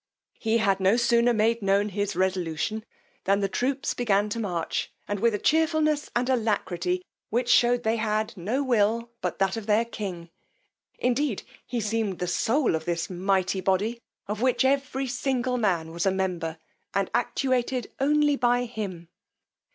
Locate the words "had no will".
7.97-9.11